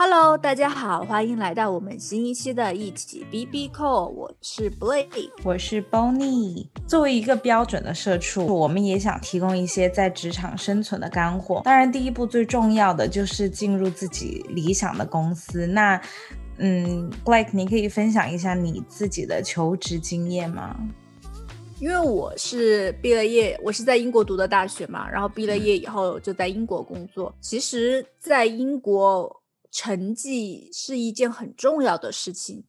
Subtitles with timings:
[0.00, 6.68] Hello，大家好，欢迎来到我们新一期的一起 B B Call，我是 Blake，我是 Bonnie。
[6.86, 11.62] 作为一个标准的社畜，我们也想提供一些在职场生存的干货。
[11.64, 15.66] 当然，第一步最重要的就是进入自己理想的公司。
[15.66, 16.00] 那，
[16.58, 20.76] 嗯，Blake，你可以分享一下你自己的求职经验吗？
[21.80, 27.34] 因为我是毕了业，我是在英国读的大学嘛，然后毕了业以后就在英国工作。
[27.40, 29.34] 其实，在英国。
[29.78, 32.64] 成绩是一件很重要的事情，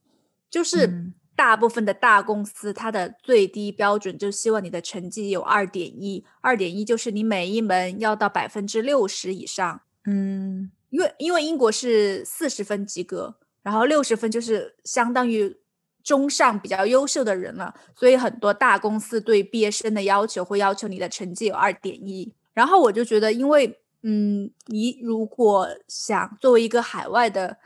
[0.48, 9.80] 就是大部分的大公司，它的最低标准就希望你的成绩有二点一，二点一就是你每一门要到百分之六十以上。
[10.04, 15.56] 嗯，因为因为英国是四十分及格，然后六十分就是相当于
[16.04, 22.32] 中上比较优秀的人了，所以很多大公司对毕业生的要求会要求你的成绩有二点一。
[22.52, 27.58] 然后我就觉得，因为嗯，你如果想作为一个海外的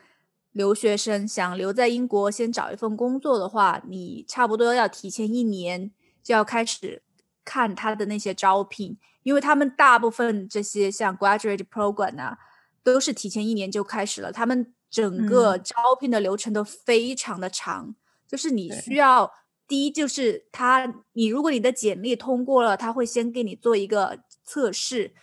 [0.50, 7.02] 留学生，想留在英国先找一份工作的话，你差不多要提前一年就要开始
[7.44, 12.38] 看他的那些招聘，因为他们大部分这些像 graduate program 啊，
[12.82, 17.94] 都是提前一年就开始了，他们整个招聘的流程都非常的长，
[18.26, 19.30] 就是你需要
[19.68, 25.14] 第一就是他，你如果你的简历通过了，他会先给你做一个测试。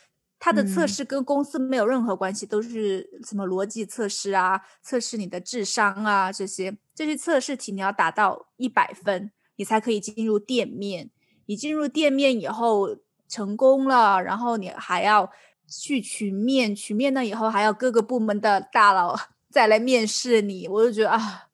[0.44, 11.12] 它的测试跟公司没有任何关系，都是什么逻辑测试啊，测试你的智商啊，这些这些测试题你要达到一百分，你才可以进入店面。
[11.46, 12.98] 你进入店面以后
[13.30, 15.30] 成功了，然后你还要
[15.68, 19.16] 去群面，群面了以后还要各个部门的大佬
[19.52, 20.68] 再来面试你。
[20.68, 21.50] 我就觉得啊，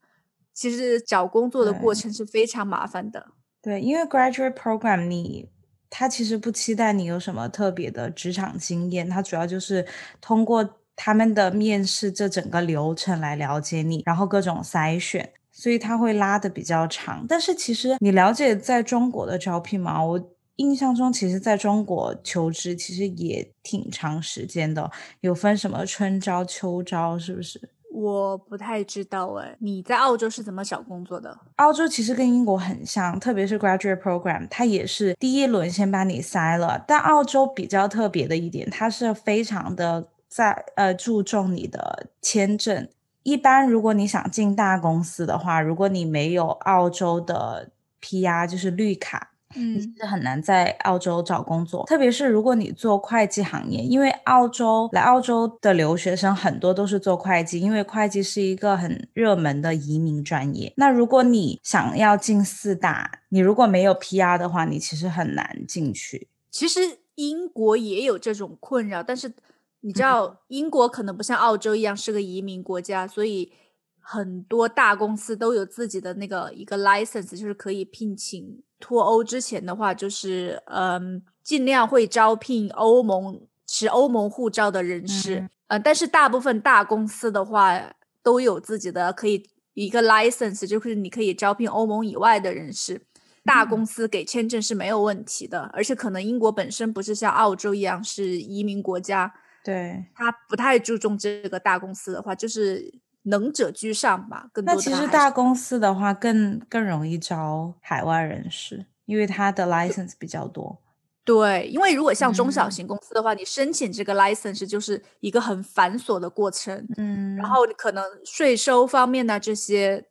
[0.53, 3.31] 其实找工作的过程是非常麻烦的。
[3.61, 5.49] 对，因为 graduate program 你。
[5.89, 9.85] 他其实不期待你有什么特别的职场经验，他主要就是
[10.19, 17.25] 通过他们的面试这整个流程来了解你，然后各种筛选，所以他会拉的比较长。
[17.27, 20.03] 但是其实你了解在中国的招聘吗？
[20.03, 24.89] 我印象中，其实在中国求职其实也挺长时间的，
[25.21, 27.69] 有分什么春招、秋招，是不是？
[27.99, 31.35] 我不太知道哎，你在澳洲是怎么找工作的？
[31.55, 36.83] 澳洲其实跟英国很像，特别是 graduate program，它也是第一轮先把你筛了。
[36.87, 42.87] 但澳洲比较特别的一点，它是非常的在呃注重你的签证。
[43.23, 47.71] 一般如果你想进大公司的话，如果你没有澳洲的
[48.01, 49.31] PR，就是绿卡。
[49.55, 60.73] 嗯，其实很难在澳洲找工作，特别是如果你做会计行业，因为澳洲来澳洲的留学生很多都是做会计，因为会计是一个很热门的移民专业。
[60.75, 66.27] 那如果你想要进四大，你如果没有 PR 的话，你其实很难进去。
[66.51, 66.79] 其实
[67.15, 69.33] 英国也有这种困扰，但是
[69.79, 73.53] 你知道，英国可能不像澳洲一样是个移民国家，所以
[74.01, 78.61] 很多大公司都有自己的那个一个 license，就是可以聘请。
[78.79, 89.43] 脱欧之前的话，就是嗯，尽量会招聘欧盟持欧盟护照的人士，呃，但是大部分大公司的话都有自己的可以
[89.73, 93.01] 一个 license，就是你可以招聘欧盟以外的人士。
[93.43, 99.33] 大公司给签证是没有问题的，而且可能英国本身不是像澳洲一样是移民国家，
[99.63, 102.93] 对，他不太注重这个大公司的话，就是。
[103.27, 104.49] 能者居上吧。
[104.51, 110.81] 更那其实大公司的话更更容易招海外人士，因为他的 license 比较多。
[111.23, 116.87] 对，因为如果像中小型公司的话，你申请这个 license 就是一个很繁琐的过程。
[116.95, 120.05] 嗯，然后可能税收方面呢这些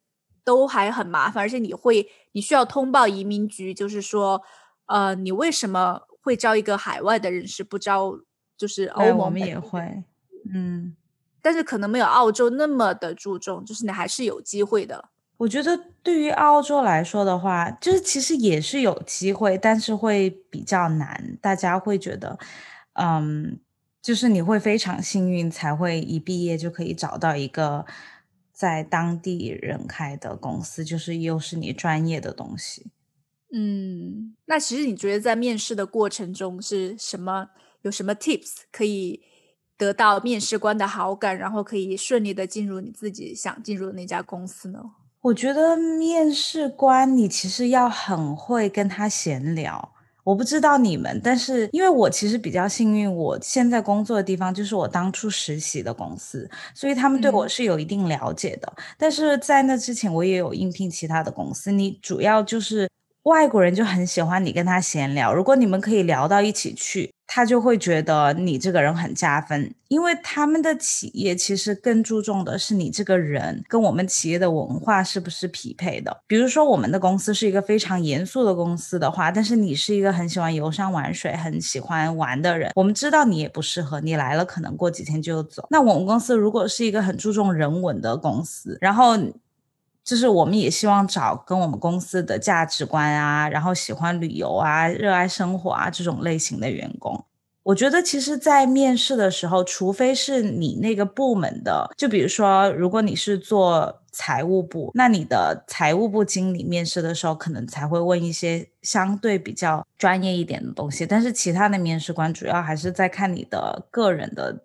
[0.44, 4.42] 都还很麻烦，而且你会你需要通报移民局，就是说，
[4.88, 8.18] 呃，你为什么会招一个海外的人士，不招
[8.58, 9.18] 就是欧盟？
[9.18, 10.04] 我们也会，
[10.52, 10.94] 嗯。
[11.46, 15.10] 但是可能没有澳洲那么的注重，就是你还是有机会的。
[15.36, 21.38] 我觉得对于澳洲来说的话，就是其实也是有机会，但是会比较难。
[21.40, 22.36] 大家会觉得，
[22.94, 23.60] 嗯，
[24.02, 27.86] 就是你会非常幸运，才会一毕业就可以找到一个
[28.52, 32.90] 在当地人开的公司，就是又是你专业的东西。
[33.52, 37.50] 嗯，那其实你觉得在面试的过程中是什么？
[37.82, 39.22] 有什么 tips 可以？
[39.78, 44.80] 得到面试官的好感，然后可以顺利的进入你自己想进入的那家公司呢？
[45.22, 49.92] 我觉得面试官你其实要很会跟他闲聊。
[50.22, 58.72] 我不知道你们，但是因为我其实比较幸运，我现在工作的地方就是我当初实习的公司，所以他们对我是有一定了解的。
[58.98, 61.70] 但是在那之前，我也有应聘其他的公司。
[61.70, 62.90] 你主要就是
[63.22, 67.12] 外国人就很喜欢你跟他闲聊，如果你们可以聊到一起去。
[67.26, 76.16] 他就会觉得你这个人很加分，因为他们的企业其实更注重的是你这个人跟我们企业的文化是不是匹配的。
[76.26, 85.66] 比如说，我们的公司是一个非常严肃的公司的话，但是你是一个很喜欢游山玩水、很喜欢玩的人，我们知道你也不适合，你来了可能过几天就走。
[85.70, 89.16] 那我们公司如果是一个很注重人文的公司，然后。
[90.06, 97.24] 就是我们也希望找跟我们公司的价值观啊，然后喜欢旅游啊、热爱生活啊这种类型的员工。
[97.64, 111.04] 我觉得其实，在面试的时候，除非是你那个部门的，就比如说，如果你是做财务部，那你的财务部经理面试的时候，可能才会问一些相对比较专业一点的东西。
[111.04, 114.60] 但是其他的面试官主要还是在看你的个人的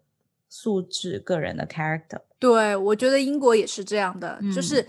[0.47, 2.19] 素质、个人的 character。
[2.37, 4.87] 对，我觉得英国也是这样的，就是。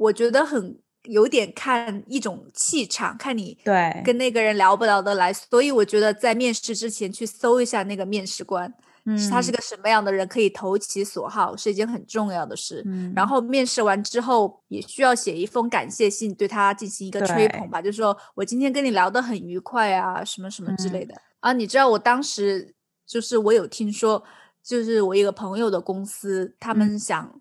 [0.00, 8.72] 我觉得很有点看一种气场，看你对跟那个人聊不聊得来，所以我觉得在面试之前去搜一下那个面试官，
[9.04, 12.82] 嗯，他是个什么样的人，可以投其所好，是一件很重要的事。
[12.86, 21.52] 嗯，然后面试完之后也需要写一封感谢信，对他进行一个吹捧吧，就是说我今天跟你聊得很愉快啊，什么什么之类的啊。
[21.52, 22.74] 你知道我当时
[23.06, 24.24] 就是我有听说，
[24.62, 27.40] 就是我一个朋友的公司，他们想。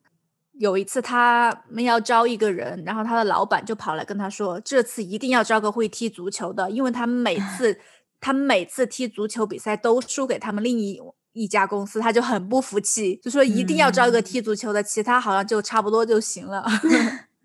[0.60, 7.80] 有一次，他们要招一个人，然后他的老板就跑来跟他说：“这次一定要招个会踢足球的，因为他们每 次，
[8.20, 11.00] 他们每次踢足球比赛都输给他们另一
[11.32, 16.66] 一家公司，他就很不服气，就说一定要招一个踢足球的，其他好像就差不多就行了。”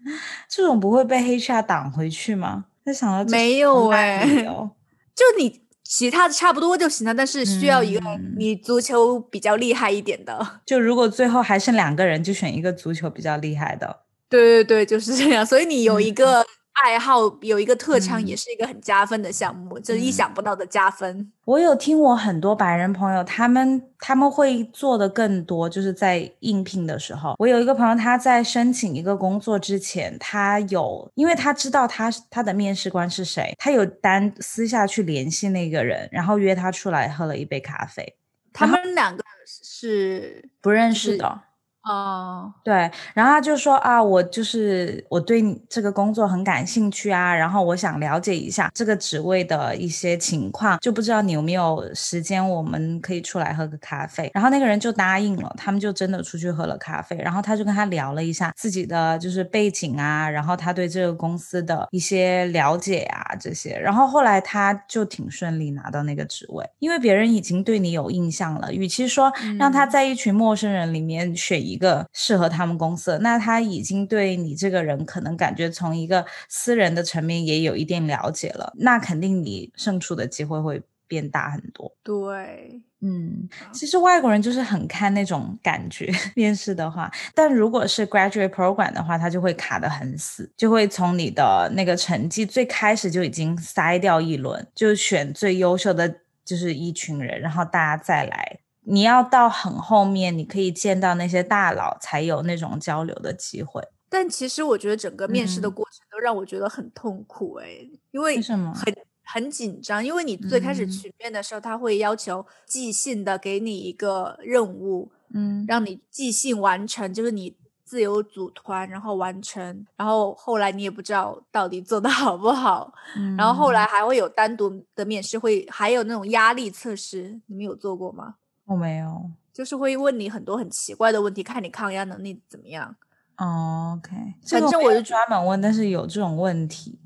[0.50, 2.64] 这种不会被黑 r 挡回去吗？
[2.84, 4.26] 他想到没有哎，
[5.14, 5.63] 就你。
[5.84, 8.00] 其他的差不多就行了，但是需要一个
[8.36, 10.60] 你足球比较厉害一点的。
[10.66, 14.00] 就如果最后还剩两个人，就选一个足球比较厉害的。
[14.28, 15.46] 对对对，就是这样。
[15.46, 16.44] 所以你有一个。
[16.74, 21.30] 爱好有一个特长，也是一个很加分的项目，就是意想不到的加分。
[21.44, 27.36] 我有听我很多白人朋友，他们他们会做的更多，就是在应聘的时候。
[27.38, 38.16] 我有一个朋友，他在申请一个工作之前，他有，因为他知道他他的面试官是谁，他有单私下去联系那个人，然后约他出来喝了一杯咖啡。
[38.52, 41.40] 他们两个是不认识的。
[41.84, 54.30] 哦，对，然后他就说啊，我就是我对这个工作很感兴趣啊，然后我想了解一下这个职位的一些情况，就不知道你有没有时间，我们可以出来喝个咖啡。
[54.32, 57.16] 然后那个人就答应了，他们就真的出去喝了咖啡。
[57.18, 63.78] 然后他就跟他聊了一下自己的就是背景啊，然后他对这个公司的一些了解啊这些。
[63.78, 68.72] 然后后来他就挺顺利拿到那个职位，因为别人已经对你有印象了。
[68.72, 71.73] 与其说让他在一群陌生人里面选一。
[71.74, 81.92] 一个适合他们公司，那他已经对你这个人可能感觉从一个私人的层面也有一定了解了，那肯定你胜出的机会会变大很多。
[82.02, 96.08] 对，嗯，其实外国人就是很看那种感觉， 面试的话，但如果是 graduate program 的话，他就会卡得很死，就会从你的那个成绩最开始就已经筛掉一轮，就选最优秀的
[96.44, 98.60] 就是一群人，然后大家再来。
[98.84, 103.82] 你要到很后面，你可以见到那些大佬，才有那种交流的机会。
[104.08, 107.66] 但其实我觉得整个面试的过程都让我觉得很痛苦哎，
[108.12, 108.94] 因为很
[109.24, 110.04] 很紧张。
[110.04, 119.84] 因为你最开始群面的时候，他会要求即兴的给你一个任务，嗯，让你即兴完成，就是你自由组团，然后完成。
[119.96, 122.92] 然后后来你也不知道到底做的好不好。
[123.36, 128.36] 然后后来还会有单独的面试，会还有那种压力测试，你们有做过吗？
[128.66, 132.96] 我没有，就是会问你很多很奇怪的问题，看你抗压能力怎么样。
[133.36, 134.16] 哦 OK，
[134.48, 136.98] 反正我就专门问，但是有这种问题，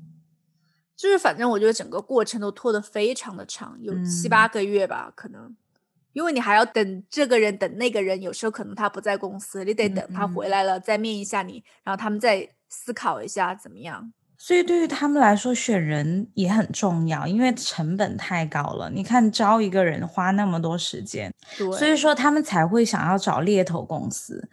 [0.95, 5.55] 就是反正我觉得整个过程都拖得非常的长，有七八个月吧，可能，
[6.13, 14.13] 因为你还要等这个人，等那个人，有时候可能他不在公司，你得等他回来了再面一下你，然后他们再思考一下怎么样。
[14.41, 18.89] 所以对于他们来说，选人也很重要，因为成本太高了。
[18.89, 21.31] 你看招一个人花那么多时间，
[21.77, 24.49] 所以说他们才会想要找猎头公司，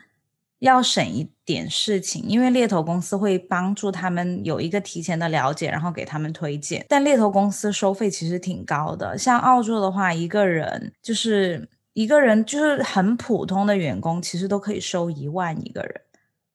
[0.58, 6.84] 要省一点事情，因为猎头公司会帮助他们有一个提前的了解，然后给他们推荐。
[6.88, 16.00] 但猎头公司收费其实挺高的，像澳洲的话，一个人就是一个人就是很普通的员工，其实都可以收一万一个人，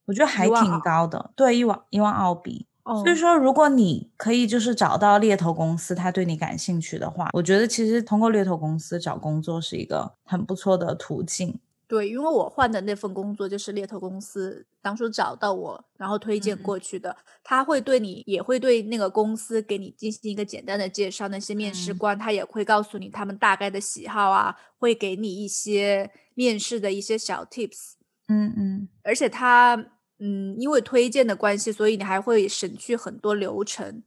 [0.06, 1.32] 我觉得还挺高的。
[1.34, 2.68] 对，一万一万澳币。
[2.84, 11.60] 所以说，如果你可以就是找到猎头公司，他对你感兴趣的话，我觉得其实通过猎头公司找工作是一个很不错的途径。
[11.88, 17.14] 对，因为我换的那份工作就是猎头公司当初找到我，然后推荐过去的。
[17.44, 21.28] 他会对你，也会对那个公司给你进行一个简单的介绍。
[21.28, 27.96] 那些面试官他也会告诉你他们大概的喜好啊，会给你一些面试的一些小 tips。
[28.30, 29.76] 嗯嗯，而且他
[30.22, 34.04] 嗯，因为推荐的关系，所以你还会省去很多流程。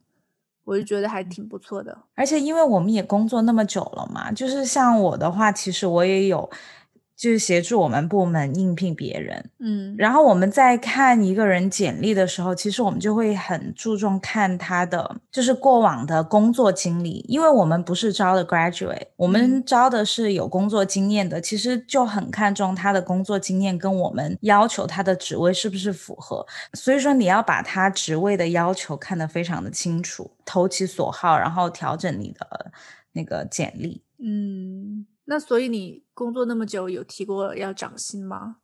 [0.65, 1.99] 我就觉得还挺不错的。
[2.15, 6.49] 而且因为我们也工作那么久了嘛，就是像我的话，其实我也有。
[7.17, 32.73] 就是协助我们部门应聘别人，嗯，然后我们在看一个人简历的时候，其实我们就会很注重看他的就是过往的工作经历，因为我们不是招的 graduate，我们招的是有工作经验的，其实就很看重他的工作经验跟我们要求他的职位是不是符合，所以说你要把他职位的要求看得非常的清楚，投其所好，然后调整你的
[33.13, 35.07] 那个简历，嗯。
[35.27, 38.57] 那所以你工作那么久，有提过要涨薪吗？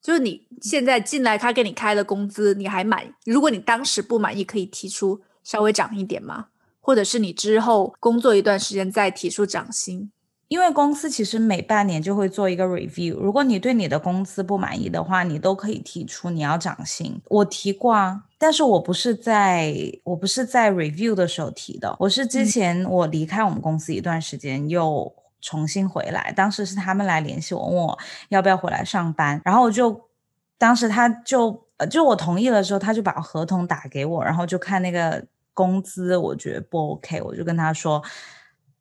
[0.00, 3.14] 就是你现在进来，他给你开的工资，你还满？
[3.24, 6.48] 如果你当时不满意，可以提出稍微涨一点吗？
[6.80, 10.12] 或者是你之后工作一段时间再提出涨薪？
[10.48, 17.18] 因为公司其实每半年就会做一个 review，如果你对你的工资不满意的话，你都可以提出你要涨薪。
[17.30, 25.12] 我提过啊，但是我不是在我不是在 review 的时候提的，我是之前我离开我们公司一段时间又。
[25.44, 27.98] 重新回来，当时是他们来联系我，问我
[28.30, 30.08] 要不要回来上班，然后我就，
[30.56, 35.22] 当时他就，就我同意了之后，他就把合同打给我，然后就看那个
[35.52, 38.02] 工资，我觉得不 OK，我就跟他说，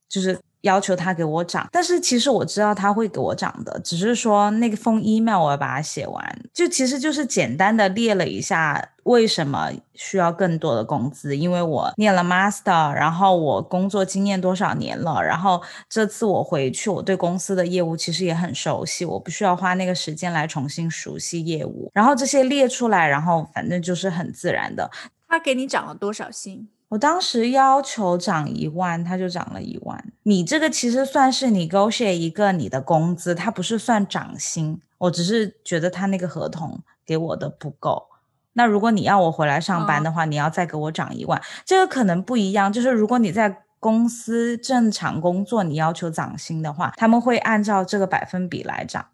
[0.07, 0.39] 就是。
[0.63, 24.89] 要求他给我涨，但是其实我知道他会给我涨的，只是说那个封 email 我要把它写完，就其实就是简单的列了一下为什么需要更多的工资，因为我念了 master，然后我工作经验多少年了，然后这次我回去，我对公司的业务其实也很熟悉，我不需要花那个时间来重新熟悉业务，然后这些列出来，然后反正就是很自然的。
[25.27, 26.69] 他给你涨了多少薪？
[26.89, 30.13] 我当时要求涨一万，他就涨了一万。
[30.21, 34.79] 你这个其实算是你勾选一个你的工资，他不是算涨薪。
[34.99, 38.05] 我只是觉得他那个合同给我的不够。
[38.53, 41.41] 那如果你要我回来上班的话，你要再给我涨一万。
[41.65, 49.07] 这个可能不一样，就是如果你在公司正常工作，你要求涨薪的话，他们会按照这个百分比来涨。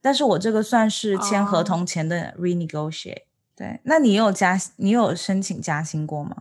[0.00, 3.22] 但是我这个算是签合同前的 renegotiate。
[3.54, 6.36] 对，那你有加，你有申请加薪过吗？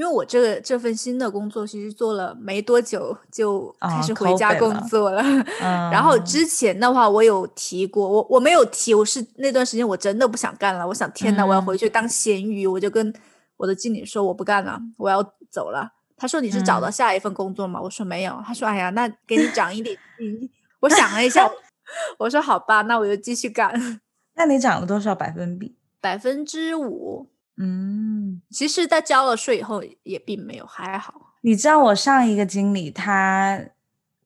[0.00, 5.22] 因为我这个这份新的工作其实做了没多久就开始回家工作了，
[5.92, 13.12] 然后之前的话我有提过，我我没有提，我是那段时间我真的不想干了，我想天呐，我要回去当咸鱼，我就跟
[13.58, 15.92] 我的经理说我不干了，我要走了。
[16.16, 17.78] 他说你是找到下一份工作吗？
[17.82, 18.42] 我说没有。
[18.46, 19.94] 他说哎呀，那给你涨一点。
[20.80, 21.46] 我想了一下，
[22.18, 24.00] 我说好吧，那我就继续干。
[24.34, 25.76] 那你涨了多少百分比？
[26.00, 27.28] 百分之五。
[27.56, 31.34] 嗯，其实，在交了税以后，也并没有还好。
[31.42, 33.60] 你知道，我上一个经理他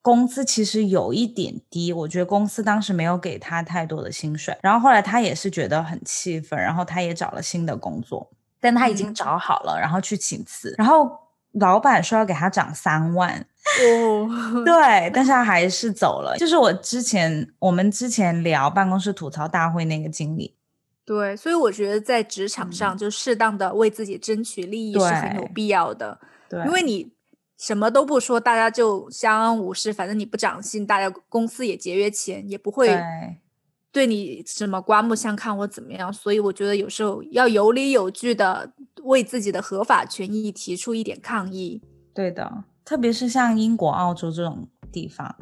[0.03, 4.57] 工资其实有一点低，我觉得公司当时没有给他太多的薪水。
[4.63, 10.75] 然后后来他也是觉得很气愤，然后他也找了新的工作，但他已经找好了，然后去请辞。
[10.77, 11.11] 然后
[11.53, 13.47] 老板说要给他涨三万，
[13.81, 14.29] 哦，
[14.67, 16.37] 对，但是他还是走了。
[16.37, 20.55] 就是我之前我们之前聊办公室吐槽大会那个经理。
[21.07, 26.19] 对，所以我觉得在职场上就适当的为自己争取利益是很有必要的。
[26.49, 27.13] 对，因为你
[27.59, 32.99] 什么都不说，大家就相安无事，反正你不涨薪，大家公司也节约钱，也不会
[33.93, 36.13] 对你什么刮目相看或怎么样。
[36.13, 41.83] 所以我觉得有时候要有理有据的为自己的合法权益提出一点抗议。
[42.15, 45.37] 对的，特别是像英国、澳洲这种地方。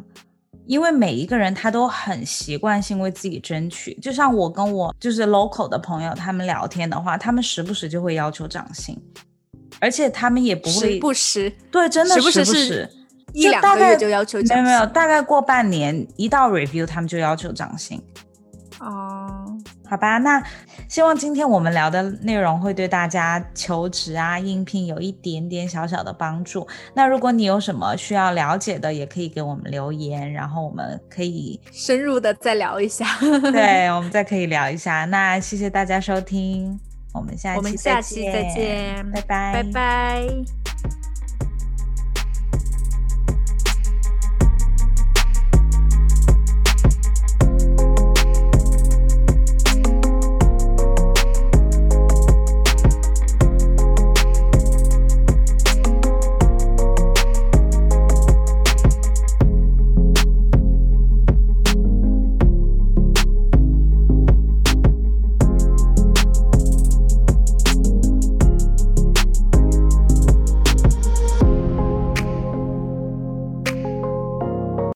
[0.66, 8.96] 因为每一个人他都很习惯性为自己争取，就像我跟我就是 local 的朋友，他们聊天的话，他们时不时就会要求涨薪，
[9.80, 12.88] 而且他们也不会时不时，对，真的时不时是
[13.32, 18.00] 一两个月就要求涨薪，没有没有，大概过半年一到 review，他们就要求涨薪。
[18.80, 19.31] 哦，
[19.92, 20.42] 好吧，那
[20.88, 26.66] 希望今天我们聊的内容会对大家求职啊、应聘有一点点小小的帮助。
[26.94, 33.04] 那如果你有什么需要了解的，也可以给我们留言，然后我们可以深入的再聊一下。
[33.52, 35.04] 对， 我们再可以聊一下。
[35.04, 36.80] 那谢谢大家收听，
[37.12, 40.71] 我们下我们下期再见，拜拜，拜拜。